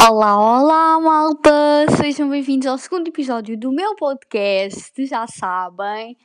[0.00, 1.50] Olá, olá, malta!
[1.96, 6.16] Sejam bem-vindos ao segundo episódio do meu podcast, já sabem.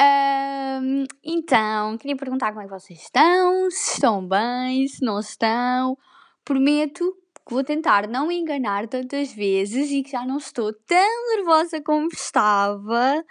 [0.00, 5.98] Ahm, então, queria perguntar como é que vocês estão, se estão bem, se não estão.
[6.44, 7.12] Prometo
[7.44, 11.82] que vou tentar não me enganar tantas vezes e que já não estou tão nervosa
[11.82, 13.24] como estava.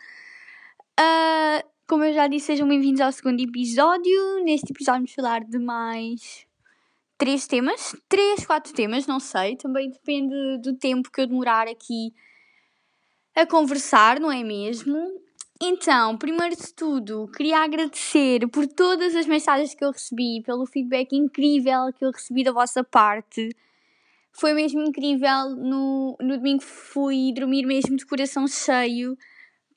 [1.00, 4.44] Ah, como eu já disse, sejam bem-vindos ao segundo episódio.
[4.44, 6.46] Neste episódio vamos falar de mais
[7.18, 12.13] três temas, três, quatro temas, não sei, também depende do tempo que eu demorar aqui
[13.35, 14.98] a conversar, não é mesmo?
[15.61, 21.16] Então, primeiro de tudo, queria agradecer por todas as mensagens que eu recebi, pelo feedback
[21.16, 23.49] incrível que eu recebi da vossa parte.
[24.31, 25.49] Foi mesmo incrível.
[25.55, 29.17] No, no domingo fui dormir mesmo de coração cheio,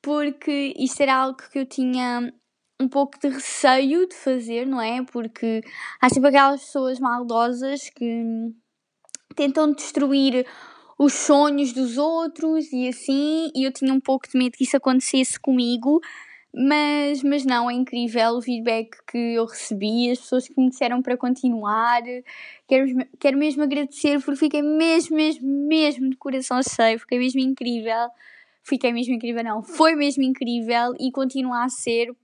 [0.02, 2.30] porque isto era algo que eu tinha
[2.80, 5.04] um pouco de receio de fazer, não é?
[5.04, 5.60] Porque
[6.00, 8.52] há sempre aquelas pessoas maldosas que
[9.36, 10.46] tentam destruir
[10.98, 14.76] os sonhos dos outros e assim, e eu tinha um pouco de medo que isso
[14.76, 16.00] acontecesse comigo,
[16.52, 21.00] mas, mas não, é incrível o feedback que eu recebi, as pessoas que me disseram
[21.00, 22.02] para continuar.
[22.66, 22.86] Quero,
[23.18, 28.08] quero mesmo agradecer porque fiquei mesmo, mesmo, mesmo de coração cheio, fiquei mesmo incrível.
[28.62, 32.14] Fiquei mesmo incrível, não, foi mesmo incrível e continua a ser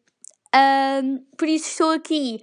[0.57, 2.41] um, por isso estou aqui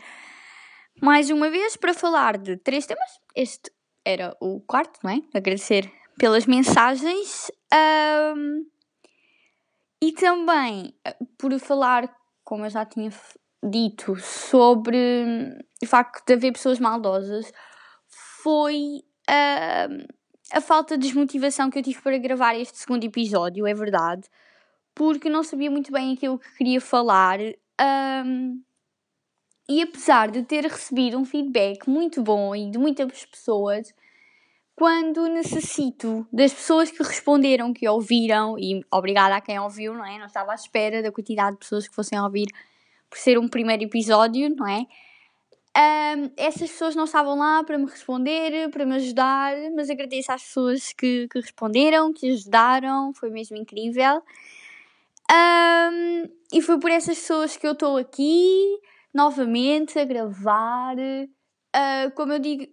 [1.01, 3.19] mais uma vez para falar de três temas.
[3.35, 3.71] Este
[4.05, 5.21] era o quarto, não é?
[5.33, 7.51] Agradecer pelas mensagens.
[8.35, 8.65] Um,
[10.01, 10.93] e também
[11.37, 13.09] por falar, como eu já tinha
[13.63, 17.51] dito, sobre o facto de haver pessoas maldosas,
[18.43, 19.01] foi
[20.51, 24.27] a falta de desmotivação que eu tive para gravar este segundo episódio, é verdade,
[24.93, 27.39] porque não sabia muito bem aquilo que queria falar
[27.81, 28.61] um,
[29.69, 33.93] e apesar de ter recebido um feedback muito bom e de muitas pessoas,
[34.75, 40.17] quando necessito das pessoas que responderam, que ouviram, e obrigada a quem ouviu, não é?
[40.17, 42.47] Não estava à espera da quantidade de pessoas que fossem ouvir
[43.09, 44.85] por ser um primeiro episódio, não é?
[45.75, 50.43] Um, essas pessoas não estavam lá para me responder, para me ajudar, mas agradeço às
[50.43, 54.21] pessoas que, que responderam, que ajudaram, foi mesmo incrível.
[55.31, 58.79] Um, e foi por essas pessoas que eu estou aqui
[59.13, 60.95] novamente a gravar.
[60.97, 62.65] Uh, como eu digo,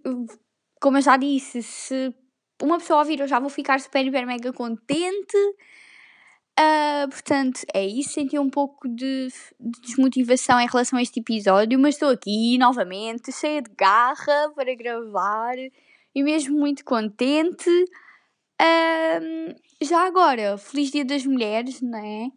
[0.81, 2.15] como eu já disse, se
[2.63, 5.37] uma pessoa ouvir, eu já vou ficar super, hiper, mega contente.
[6.59, 8.15] Uh, portanto, é isso.
[8.15, 9.29] Senti um pouco de,
[9.59, 14.75] de, desmotivação em relação a este episódio, mas estou aqui novamente, cheia de garra para
[14.75, 15.55] gravar
[16.15, 17.71] e mesmo muito contente.
[18.61, 22.31] Uh, já agora, Feliz Dia das Mulheres, não é?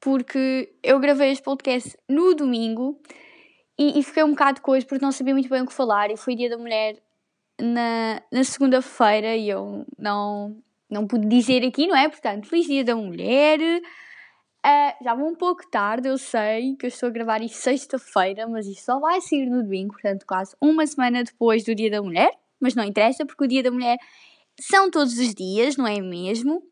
[0.00, 3.00] Porque eu gravei este podcast no domingo
[3.78, 6.16] e, e fiquei um bocado coisa porque não sabia muito bem o que falar e
[6.16, 6.96] foi dia da mulher
[7.60, 10.56] na, na segunda-feira e eu não,
[10.90, 12.08] não pude dizer aqui, não é?
[12.08, 13.58] Portanto, feliz dia da mulher.
[13.60, 18.48] Uh, já vou um pouco tarde, eu sei que eu estou a gravar isto sexta-feira,
[18.48, 22.02] mas isto só vai sair no domingo, portanto, quase uma semana depois do Dia da
[22.02, 22.30] Mulher.
[22.58, 23.96] Mas não interessa, porque o Dia da Mulher
[24.58, 26.62] são todos os dias, não é mesmo?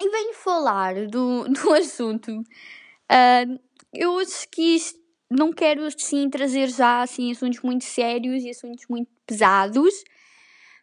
[0.00, 2.32] E venho falar do, do assunto.
[2.32, 3.60] Uh,
[3.92, 4.16] eu
[4.50, 4.98] que isto,
[5.30, 9.92] não quero assim trazer já assim, assuntos muito sérios e assuntos muito pesados,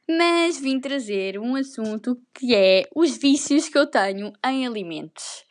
[0.07, 5.43] mas vim trazer um assunto que é os vícios que eu tenho em alimentos.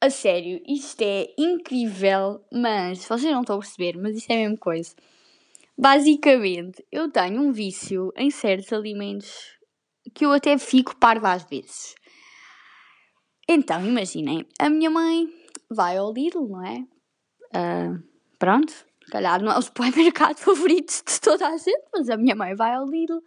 [0.00, 4.38] A sério, isto é incrível, mas vocês não estão a perceber, mas isto é a
[4.38, 4.94] mesma coisa.
[5.76, 9.56] Basicamente, eu tenho um vício em certos alimentos
[10.14, 11.94] que eu até fico parva às vezes.
[13.54, 15.28] Então, imaginem, a minha mãe
[15.70, 16.86] vai ao Lidl, não é?
[17.54, 18.02] Uh,
[18.38, 22.34] pronto, se calhar não é o supermercado favorito de toda a gente, mas a minha
[22.34, 23.22] mãe vai ao Lidl.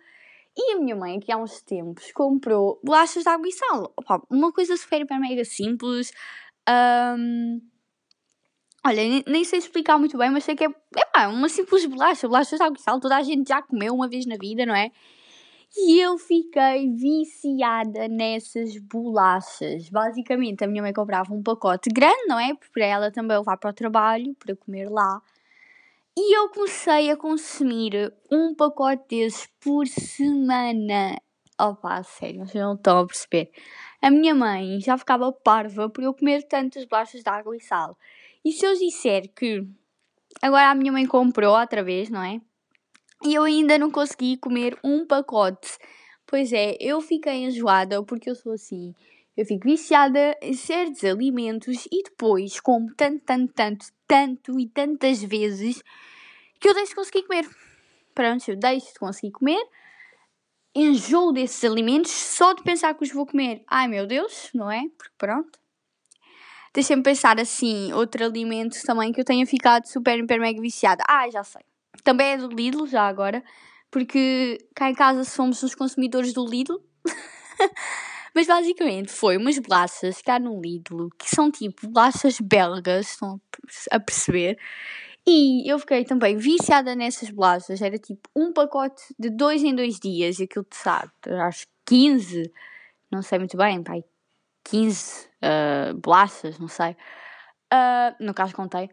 [0.58, 3.94] E a minha mãe, aqui há uns tempos, comprou bolachas de água e sal.
[3.96, 6.12] Opa, uma coisa super, super mega simples.
[6.68, 7.62] Um,
[8.84, 10.69] olha, nem, nem, sei explicar muito bem, mas sei que é,
[11.18, 12.28] é uma simples bolacha.
[12.28, 14.75] Bolachas de água e sal, toda a gente já comeu uma vez na vida, não
[14.75, 14.90] é?
[15.78, 19.89] E eu fiquei viciada nessas bolachas.
[19.89, 22.54] Basicamente, a minha mãe comprava um pacote grande, não é?
[22.74, 25.22] Para ela também levar para o trabalho, para comer lá.
[26.18, 31.18] E eu comecei a consumir um pacote desses por semana.
[31.60, 33.51] Opa, sério, vocês não estão a perceber.
[34.01, 37.98] A minha mãe já ficava parva por eu comer tantas bolachas de água e sal.
[38.45, 39.68] E se eu disser que
[40.42, 42.39] agora a minha mãe comprou outra vez, não é?
[43.25, 45.77] E eu ainda não consegui comer um pacote.
[46.27, 48.94] Pois é, eu fiquei enjoada porque eu sou assim.
[49.36, 55.22] Eu fico viciada em certos alimentos e depois como tanto, tanto, tanto, tanto e tantas
[55.24, 55.81] vezes
[56.60, 57.50] que eu deixo de conseguir comer.
[58.13, 59.62] Pronto, eu deixo de conseguir comer
[60.75, 63.63] enjoo desses alimentos só de pensar que os vou comer.
[63.68, 64.83] Ai meu Deus, não é?
[64.98, 65.60] Porque pronto.
[66.74, 71.04] Deixem-me pensar assim, outro alimento também que eu tenha ficado super, hiper, mega viciada.
[71.07, 71.63] Ah, já sei.
[72.03, 73.44] Também é do Lidl, já agora.
[73.89, 76.81] Porque cá em casa somos os consumidores do Lidl.
[78.36, 83.39] Mas basicamente foi umas bolachas cá no Lidl, que são tipo bolachas belgas, estão
[83.89, 84.59] a perceber?
[85.25, 87.81] E eu fiquei também viciada nessas bolachas.
[87.81, 90.41] Era tipo um pacote de dois em dois dias.
[90.41, 91.12] Aquilo te sabe,
[91.48, 92.51] acho 15,
[93.09, 94.03] não sei muito bem, pai,
[94.65, 96.91] 15 uh, bolachas, não sei.
[97.74, 98.89] Uh, no caso contei.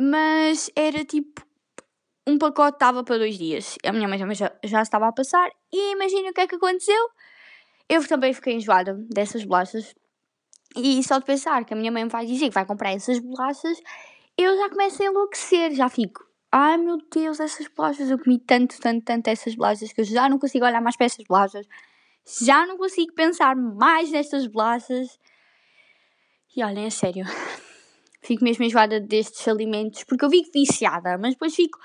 [0.00, 1.42] Mas era tipo
[2.30, 3.76] um pacote estava para dois dias.
[3.84, 5.50] A minha mãe já, já estava a passar.
[5.72, 7.10] E imagina o que é que aconteceu.
[7.88, 9.94] Eu também fiquei enjoada dessas bolachas.
[10.76, 13.82] E só de pensar que a minha mãe vai dizer que vai comprar essas bolachas,
[14.38, 15.74] eu já começo a enlouquecer.
[15.74, 18.10] Já fico, ai meu Deus, essas bolachas.
[18.10, 21.06] Eu comi tanto, tanto, tanto essas bolachas que eu já não consigo olhar mais para
[21.06, 21.66] essas bolachas.
[22.40, 25.18] Já não consigo pensar mais nestas bolachas.
[26.56, 27.24] E olhem, é sério.
[28.22, 31.78] Fico mesmo enjoada destes alimentos porque eu fico viciada, mas depois fico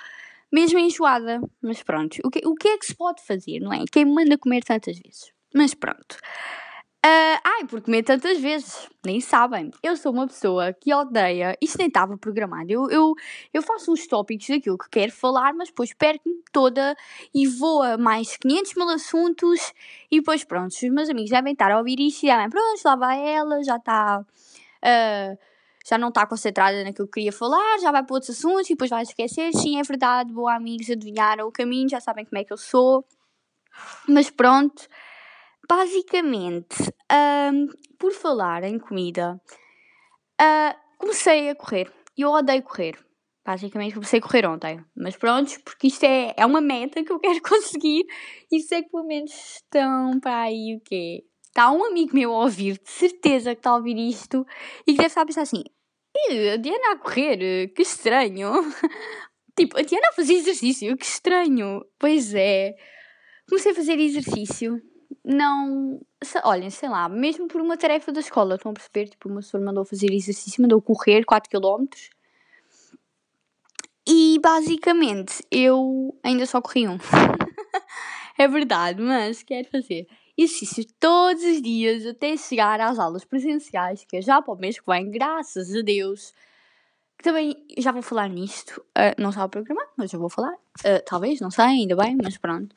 [0.51, 1.41] mesmo enjoada.
[1.61, 3.83] Mas pronto, o que, o que é que se pode fazer, não é?
[3.91, 5.31] Quem manda comer tantas vezes?
[5.53, 6.17] Mas pronto.
[7.05, 9.69] Uh, ai, por comer tantas vezes, nem sabem.
[9.83, 12.71] Eu sou uma pessoa que odeia, isto nem estava programado.
[12.71, 13.13] Eu, eu,
[13.53, 16.95] eu faço uns tópicos daquilo que quero falar, mas depois perco-me toda
[17.31, 19.71] e vou a mais 500 mil assuntos.
[20.09, 22.95] E depois, pronto, os meus amigos devem estar a ouvir isto e devem, pronto, lá
[22.95, 24.25] vai ela, já está.
[24.83, 25.37] Uh,
[25.87, 28.89] já não está concentrada naquilo que queria falar, já vai para outros assuntos e depois
[28.89, 29.51] vai esquecer.
[29.53, 33.05] Sim, é verdade, boa amigos, adivinharam o caminho, já sabem como é que eu sou.
[34.07, 34.87] Mas pronto,
[35.69, 36.75] basicamente,
[37.53, 37.67] um,
[37.99, 39.39] por falar em comida,
[40.41, 41.91] uh, comecei a correr.
[42.17, 42.97] Eu odeio correr.
[43.45, 44.83] Basicamente comecei a correr ontem.
[44.95, 48.05] Mas pronto, porque isto é, é uma meta que eu quero conseguir.
[48.51, 51.23] E sei que pelo menos estão para aí o quê?
[51.55, 54.45] Está um amigo meu a ouvir, de certeza que está a ouvir isto
[54.85, 55.63] e que deve estar a pensar assim:
[56.53, 58.51] a Diana a correr, que estranho.
[59.55, 61.85] tipo, a Diana a fazer exercício, que estranho.
[61.99, 62.75] Pois é.
[63.47, 64.81] Comecei a fazer exercício.
[65.23, 65.99] Não.
[66.23, 69.09] Se, olhem, sei lá, mesmo por uma tarefa da escola, estão a perceber?
[69.09, 71.87] Tipo, uma senhora mandou fazer exercício, mandou correr 4km.
[74.07, 76.97] E basicamente eu ainda só corri um.
[78.37, 84.17] é verdade, mas quero fazer exercício todos os dias até chegar às aulas presenciais, que
[84.17, 86.33] é já para o mês que vem, graças a Deus.
[87.23, 90.53] Também já vou falar nisto, uh, não estava programado, mas eu vou falar.
[90.79, 92.75] Uh, talvez, não sei, ainda bem, mas pronto.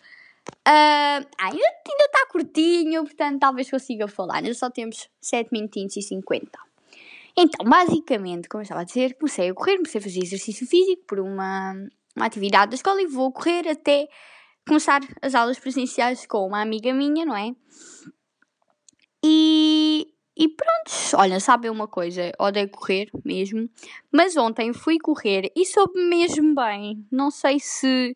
[0.67, 4.37] Uh, ainda está curtinho, portanto talvez consiga falar.
[4.37, 6.59] Ainda só temos 7 minutinhos e 50.
[7.37, 11.05] Então, basicamente, como eu estava a dizer, comecei a correr, comecei a fazer exercício físico
[11.07, 11.73] por uma,
[12.17, 14.09] uma atividade da escola e vou correr até
[14.69, 17.53] começar as aulas presenciais com uma amiga minha, não é?
[19.25, 20.07] E,
[20.37, 23.69] e pronto, olha, sabem uma coisa, odeio correr mesmo,
[24.13, 27.05] mas ontem fui correr e soube mesmo bem.
[27.11, 28.15] Não sei se.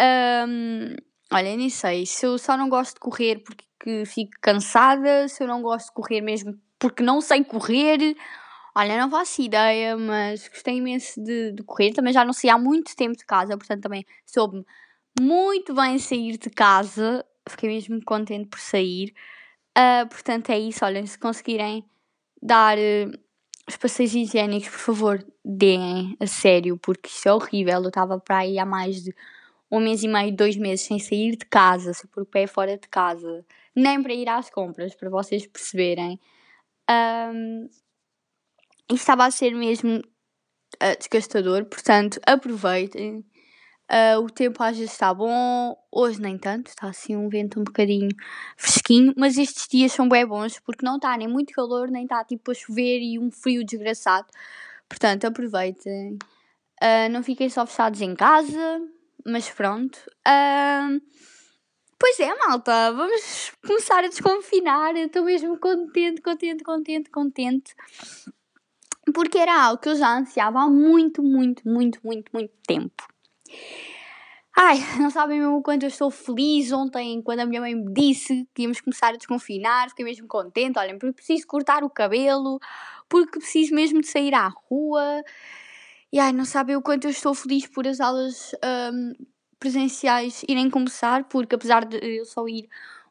[0.00, 0.94] Um,
[1.32, 5.46] olha, nem sei se eu só não gosto de correr porque fico cansada, se eu
[5.46, 8.16] não gosto de correr mesmo porque não sei correr.
[8.74, 11.92] Olha, não faço ideia, mas gostei imenso de, de correr.
[11.92, 14.64] Também já não sei há muito tempo de casa, portanto também soube-me
[15.20, 17.24] muito bem sair de casa.
[17.48, 19.14] Fiquei mesmo contente por sair.
[19.76, 20.84] Uh, portanto, é isso.
[20.84, 21.84] Olhem, se conseguirem
[22.42, 23.18] dar uh,
[23.68, 27.82] os passeios higiênicos, por favor, deem a sério, porque isso é horrível.
[27.82, 29.14] Eu estava para aí há mais de
[29.70, 32.78] um mês e meio, dois meses sem sair de casa, sem pôr o pé fora
[32.78, 33.44] de casa,
[33.74, 36.20] nem para ir às compras, para vocês perceberem.
[36.88, 37.68] Um,
[38.88, 43.24] isto estava a ser mesmo uh, desgastador, portanto, aproveitem
[43.88, 47.62] Uh, o tempo às vezes está bom, hoje nem tanto, está assim um vento um
[47.62, 48.08] bocadinho
[48.56, 52.24] fresquinho, mas estes dias são bem bons porque não está nem muito calor, nem está
[52.24, 54.26] tipo a chover e um frio desgraçado.
[54.88, 56.18] Portanto, aproveitem.
[56.82, 58.82] Uh, não fiquem só fechados em casa,
[59.24, 59.96] mas pronto.
[60.26, 61.00] Uh,
[61.96, 64.96] pois é, malta, vamos começar a desconfinar.
[64.96, 67.74] Estou mesmo contente, contente, contente, contente.
[69.14, 73.15] Porque era algo que eu já ansiava há muito, muito, muito, muito, muito tempo.
[74.58, 77.92] Ai, não sabem mesmo o quanto eu estou feliz ontem, quando a minha mãe me
[77.92, 82.58] disse que íamos começar a desconfinar, fiquei mesmo contente, olhem, porque preciso cortar o cabelo,
[83.06, 85.22] porque preciso mesmo de sair à rua.
[86.10, 88.52] E ai, não sabem o quanto eu estou feliz por as aulas
[88.92, 89.12] um,
[89.58, 92.66] presenciais irem começar, porque apesar de eu só ir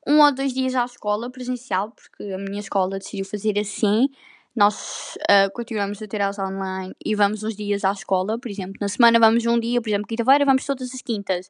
[0.07, 4.07] um ou dois dias à escola presencial, porque a minha escola decidiu fazer assim,
[4.55, 8.75] nós uh, continuamos a ter aulas online e vamos uns dias à escola, por exemplo,
[8.79, 11.49] na semana vamos um dia, por exemplo, quinta-feira vamos todas as quintas.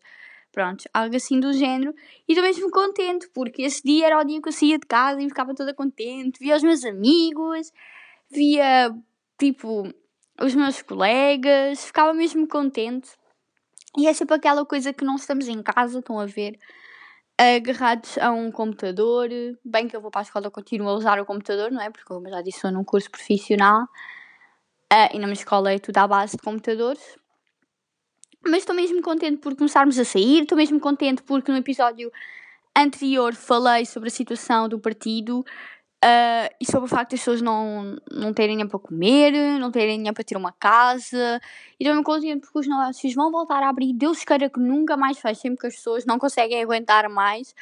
[0.52, 1.94] pronto, algo assim do género.
[2.28, 5.22] E estou mesmo contente, porque esse dia era o dia que eu saía de casa
[5.22, 7.72] e ficava toda contente, via os meus amigos,
[8.32, 8.92] via,
[9.38, 9.84] tipo,
[10.42, 13.10] os meus colegas, ficava mesmo contente.
[13.98, 16.58] E é sempre aquela coisa que não estamos em casa, estão a ver,
[17.38, 19.30] agarrados a um computador.
[19.64, 21.90] Bem que eu vou para a escola, continuo a usar o computador, não é?
[21.90, 25.98] Porque, como já disse, sou num curso profissional uh, e na minha escola é tudo
[25.98, 27.18] à base de computadores.
[28.44, 32.12] Mas estou mesmo contente por começarmos a sair, estou mesmo contente porque no episódio
[32.78, 35.44] anterior falei sobre a situação do partido
[36.06, 39.98] uh, e sobre o facto das pessoas não, não terem dinheiro para comer, não terem
[39.98, 41.42] dinheiro para ter uma casa.
[41.80, 43.94] E mesmo contente porque os negócios vão voltar a abrir.
[43.94, 47.56] Deus queira que nunca mais fechem porque as pessoas não conseguem aguentar mais.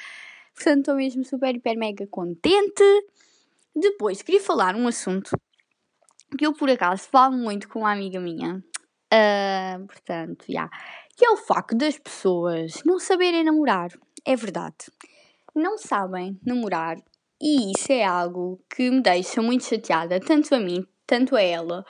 [0.54, 2.84] Portanto, estou mesmo super, hiper, mega contente.
[3.76, 5.36] Depois, queria falar um assunto
[6.38, 8.64] que eu por acaso falo muito com uma amiga minha
[9.14, 10.54] Uh, portanto, já.
[10.54, 10.78] Yeah.
[11.16, 13.92] Que é o facto das pessoas não saberem namorar.
[14.26, 14.92] É verdade.
[15.56, 16.98] Não sabem namorar.
[17.46, 21.86] E isso é algo que me deixa muito chateada, tanto a mim, tanto a ela.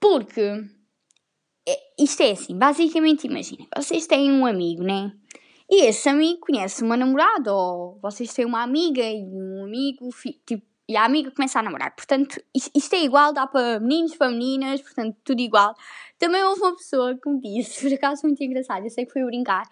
[0.00, 0.64] Porque
[1.64, 5.12] é, isto é assim, basicamente imaginem, vocês têm um amigo, né?
[5.70, 10.08] E esse amigo conhece uma namorada, ou vocês têm uma amiga e um amigo,
[10.44, 11.94] tipo, e a amiga começa a namorar.
[11.94, 15.72] Portanto, isto é igual, dá para meninos, para meninas, portanto, tudo igual.
[16.18, 19.24] Também houve uma pessoa que me disse, por acaso muito engraçado, eu sei que foi
[19.24, 19.62] brincar,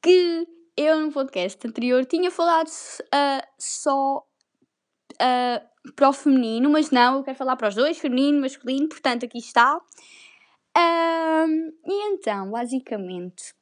[0.00, 0.46] que
[0.80, 7.22] eu no podcast anterior tinha falado uh, só uh, para o feminino, mas não, eu
[7.22, 9.76] quero falar para os dois, feminino, masculino, portanto, aqui está.
[9.76, 13.54] Uh, e então, basicamente,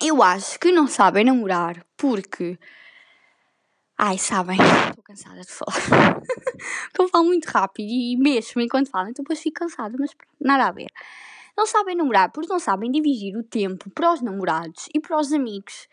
[0.00, 2.56] eu acho que não sabem namorar porque
[3.98, 6.20] Ai, sabem, estou cansada de falar.
[6.88, 10.10] Estou a falar muito rápido e mesmo enquanto falo, então depois fico cansada, mas
[10.40, 10.88] nada a ver.
[11.56, 15.32] Não sabem namorar porque não sabem dividir o tempo para os namorados e para os
[15.32, 15.86] amigos.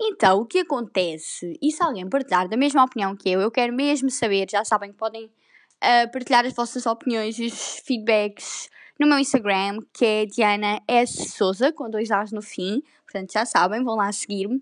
[0.00, 1.58] Então, o que acontece?
[1.60, 4.92] E se alguém partilhar da mesma opinião que eu, eu quero mesmo saber, já sabem
[4.92, 8.68] que podem uh, partilhar as vossas opiniões e os feedbacks
[9.00, 11.30] no meu Instagram, que é Diana S.
[11.30, 12.82] Souza, com dois A's no fim.
[13.04, 14.60] Portanto, já sabem, vão lá seguir-me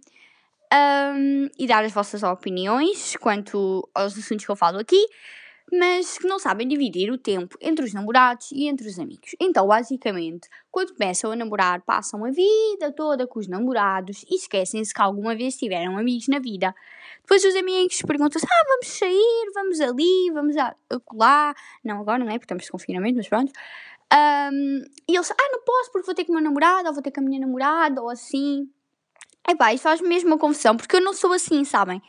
[0.75, 5.07] um, e dar as vossas opiniões quanto aos assuntos que eu falo aqui,
[5.73, 9.35] mas que não sabem dividir o tempo entre os namorados e entre os amigos.
[9.40, 14.92] Então, basicamente, quando começam a namorar, passam a vida toda com os namorados e esquecem-se
[14.92, 16.75] que alguma vez tiveram amigos na vida.
[17.23, 20.54] Depois os amigos perguntam-se: Ah, vamos sair, vamos ali, vamos
[21.14, 21.54] lá.
[21.83, 23.52] Não, agora não é, porque estamos de confinamento, mas pronto.
[24.12, 27.02] Um, e eles: Ah, não posso porque vou ter com o meu namorado, ou vou
[27.02, 28.68] ter com a minha namorada, ou assim.
[29.49, 32.00] Epá, isso faz mesmo uma confusão, porque eu não sou assim, sabem?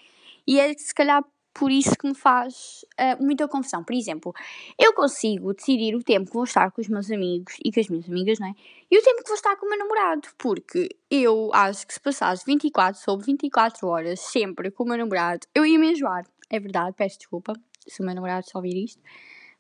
[0.47, 1.23] E é se calhar
[1.57, 3.81] por isso que me faz uh, muita confusão.
[3.81, 4.33] Por exemplo,
[4.77, 7.87] eu consigo decidir o tempo que vou estar com os meus amigos e com as
[7.87, 8.53] minhas amigas, não é?
[8.91, 11.99] E o tempo que vou estar com o meu namorado, porque eu acho que se
[11.99, 16.25] passasse 24 sobre 24 horas sempre com o meu namorado, eu ia me enjoar.
[16.49, 17.53] É verdade, peço desculpa
[17.87, 19.01] se o meu namorado só ouvir isto,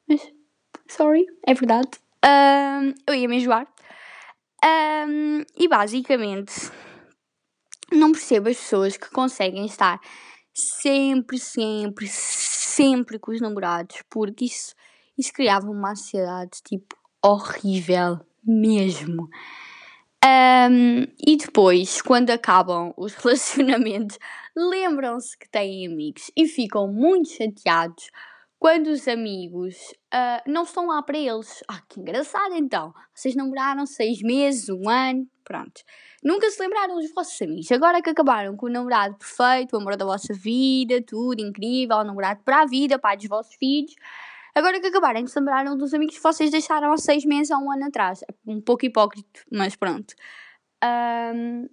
[0.05, 0.21] mas
[0.87, 1.91] sorry, é verdade.
[3.07, 3.67] Eu ia me enjoar.
[5.57, 6.71] E basicamente
[7.91, 9.99] não percebo as pessoas que conseguem estar
[10.55, 14.73] sempre, sempre, sempre com os namorados, porque isso,
[15.17, 19.29] isso criava uma ansiedade tipo horrível mesmo.
[20.25, 24.17] Um, e depois, quando acabam os relacionamentos,
[24.55, 28.09] lembram-se que têm amigos e ficam muito chateados
[28.57, 29.75] quando os amigos
[30.11, 31.63] uh, não estão lá para eles.
[31.67, 32.93] Ah, que engraçado então!
[33.13, 35.81] Vocês namoraram seis meses, um ano, pronto.
[36.23, 37.71] Nunca se lembraram dos vossos amigos.
[37.71, 42.03] Agora que acabaram com o namorado perfeito, o amor da vossa vida, tudo incrível, o
[42.03, 43.95] namorado para a vida, pai dos vossos filhos.
[44.53, 47.71] Agora que acabarem, se lembraram dos amigos que vocês deixaram há seis meses ou um
[47.71, 48.23] ano atrás.
[48.47, 50.15] Um pouco hipócrita, mas pronto.
[50.83, 51.67] Um,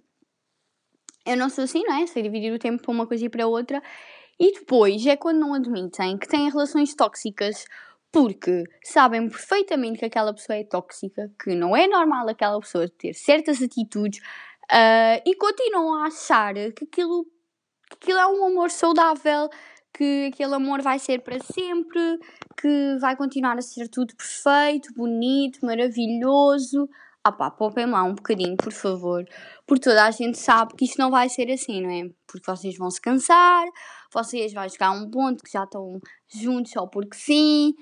[1.25, 2.05] eu não sou assim, não é?
[2.05, 3.81] Sei dividir o tempo para uma coisa e para outra.
[4.39, 7.65] E depois é quando não admitem que têm relações tóxicas
[8.13, 13.15] porque sabem perfeitamente que aquela pessoa é tóxica, que não é normal aquela pessoa ter
[13.15, 14.19] certas atitudes
[14.71, 17.25] uh, e continuam a achar que aquilo,
[17.89, 19.49] que aquilo é um amor saudável,
[19.91, 22.19] que aquele amor vai ser para sempre,
[22.55, 26.87] que vai continuar a ser tudo perfeito, bonito, maravilhoso.
[27.23, 29.25] Ah pá, poupem lá um bocadinho, por favor.
[29.65, 32.09] Porque toda a gente sabe que isto não vai ser assim, não é?
[32.27, 33.65] Porque vocês vão se cansar,
[34.13, 37.73] vocês vão chegar a um ponto que já estão juntos só porque sim.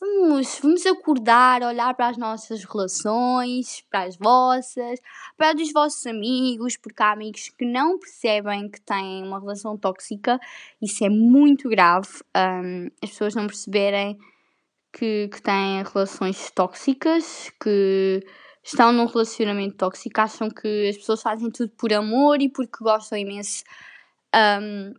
[0.00, 4.98] Vamos, vamos acordar, olhar para as nossas relações, para as vossas,
[5.36, 10.40] para os vossos amigos, porque há amigos que não percebem que têm uma relação tóxica.
[10.80, 12.08] Isso é muito grave.
[12.34, 14.16] Um, as pessoas não perceberem
[14.90, 18.24] que, que têm relações tóxicas, que
[18.64, 23.18] estão num relacionamento tóxico, acham que as pessoas fazem tudo por amor e porque gostam
[23.18, 23.64] imenso
[24.34, 24.94] um,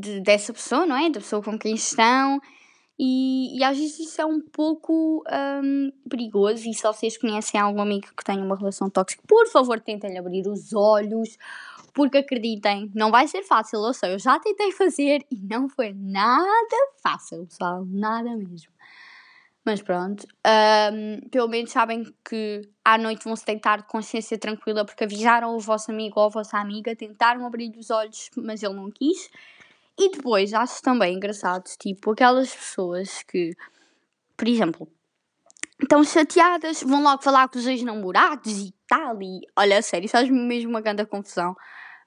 [0.00, 1.08] de, dessa pessoa, não é?
[1.08, 2.40] Da pessoa com quem estão.
[3.04, 6.68] E, e às vezes isso é um pouco um, perigoso.
[6.68, 10.46] E se vocês conhecem algum amigo que tenha uma relação tóxica, por favor, tentem abrir
[10.46, 11.36] os olhos.
[11.92, 15.92] Porque acreditem, não vai ser fácil, eu sei, eu já tentei fazer e não foi
[15.92, 18.72] nada fácil, pessoal, nada mesmo.
[19.64, 20.26] Mas pronto,
[20.92, 25.54] um, pelo menos sabem que à noite vão se deitar de consciência tranquila porque avisaram
[25.54, 29.28] o vosso amigo ou a vossa amiga, tentaram abrir os olhos, mas ele não quis.
[29.98, 33.54] E depois acho também engraçado, tipo, aquelas pessoas que,
[34.36, 34.88] por exemplo,
[35.80, 40.70] estão chateadas, vão logo falar com os ex-namorados e tal, e olha, sério, faz mesmo
[40.70, 41.54] uma grande confusão.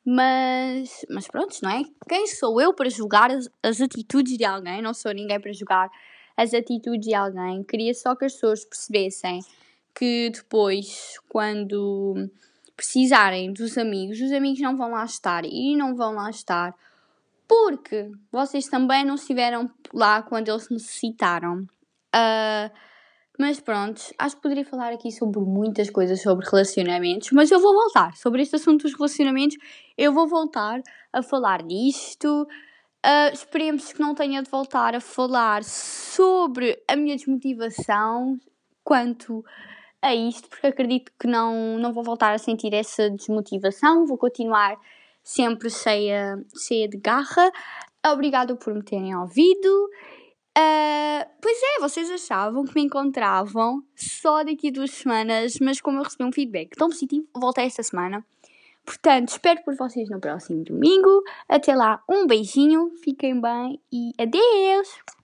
[0.05, 1.83] Mas, mas pronto, não é?
[2.07, 4.81] Quem sou eu para julgar as, as atitudes de alguém?
[4.81, 5.89] Não sou ninguém para julgar
[6.37, 7.63] as atitudes de alguém.
[7.63, 9.39] Queria só que as pessoas percebessem
[9.95, 12.29] que depois, quando
[12.75, 16.75] precisarem dos amigos, os amigos não vão lá estar e não vão lá estar
[17.47, 21.65] porque vocês também não estiveram lá quando eles necessitaram.
[22.15, 22.69] Uh,
[23.37, 27.73] mas pronto, acho que poderia falar aqui sobre muitas coisas sobre relacionamentos, mas eu vou
[27.73, 29.57] voltar sobre este assunto dos relacionamentos.
[29.97, 32.47] Eu vou voltar a falar disto.
[33.05, 38.39] Uh, esperemos que não tenha de voltar a falar sobre a minha desmotivação
[38.83, 39.43] quanto
[40.01, 44.05] a isto, porque acredito que não, não vou voltar a sentir essa desmotivação.
[44.05, 44.77] Vou continuar
[45.25, 47.51] sempre cheia, cheia de garra.
[48.05, 49.89] Obrigada por me terem ouvido.
[50.57, 56.03] Uh, pois é, vocês achavam que me encontravam só daqui duas semanas, mas como eu
[56.03, 58.25] recebi um feedback tão positivo, voltei esta semana.
[58.85, 61.23] Portanto, espero por vocês no próximo domingo.
[61.49, 65.14] Até lá, um beijinho, fiquem bem e adeus!